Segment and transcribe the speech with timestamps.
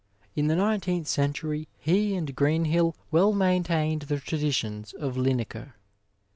[0.35, 5.75] In the nineteenth century he and Greenhill well maintained the traditions of Linacre.